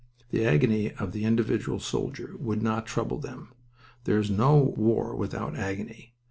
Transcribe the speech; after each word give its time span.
The 0.31 0.43
agony 0.47 0.91
of 0.93 1.11
the 1.11 1.25
individual 1.25 1.79
soldier 1.79 2.35
would 2.39 2.63
not 2.63 2.87
trouble 2.87 3.19
them. 3.19 3.53
There 4.05 4.17
is 4.17 4.31
no 4.31 4.55
war 4.75 5.15
without 5.15 5.55
agony. 5.55 6.15